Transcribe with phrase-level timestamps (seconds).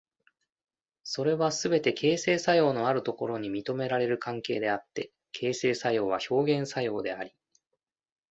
[1.03, 7.35] それはすべて形成作用のあるところに認められる関係であって、形成作用は表現作用であり、